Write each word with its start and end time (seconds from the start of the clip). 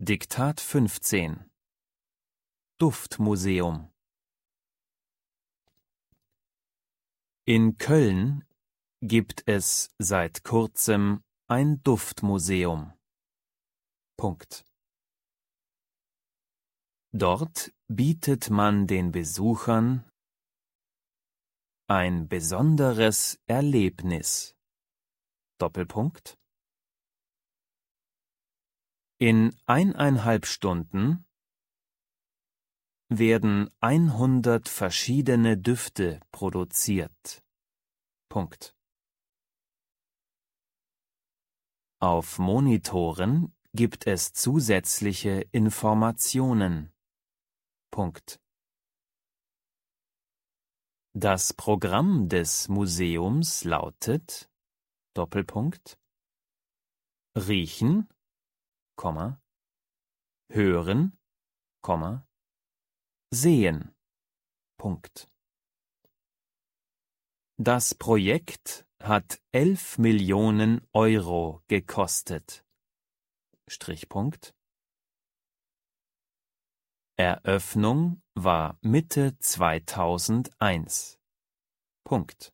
Diktat 0.00 0.60
15 0.60 1.48
Duftmuseum 2.78 3.92
In 7.46 7.78
Köln 7.78 8.44
gibt 9.02 9.46
es 9.46 9.94
seit 9.98 10.42
kurzem 10.42 11.22
ein 11.46 11.80
Duftmuseum. 11.84 12.92
Punkt. 14.16 14.64
Dort 17.12 17.72
bietet 17.86 18.50
man 18.50 18.88
den 18.88 19.12
Besuchern 19.12 20.10
ein 21.86 22.26
besonderes 22.26 23.38
Erlebnis. 23.46 24.56
Doppelpunkt. 25.58 26.36
In 29.26 29.56
eineinhalb 29.64 30.44
Stunden 30.44 31.24
werden 33.08 33.70
100 33.80 34.68
verschiedene 34.68 35.56
Düfte 35.56 36.20
produziert. 36.30 37.42
Punkt. 38.28 38.76
Auf 42.00 42.38
Monitoren 42.38 43.56
gibt 43.72 44.06
es 44.06 44.34
zusätzliche 44.34 45.40
Informationen. 45.52 46.92
Punkt. 47.90 48.42
Das 51.14 51.54
Programm 51.54 52.28
des 52.28 52.68
Museums 52.68 53.64
lautet 53.64 54.50
Doppelpunkt 55.14 55.98
Riechen, 57.34 58.06
Komma, 58.96 59.40
Hören, 60.50 61.18
Komma, 61.82 62.26
Sehen. 63.30 63.94
Punkt. 64.78 65.28
Das 67.56 67.94
Projekt 67.94 68.86
hat 69.02 69.40
11 69.52 69.98
Millionen 69.98 70.86
Euro 70.92 71.62
gekostet. 71.68 72.64
Strichpunkt. 73.68 74.54
Eröffnung 77.16 78.22
war 78.34 78.78
Mitte 78.82 79.38
2001. 79.38 81.20
Punkt. 82.04 82.52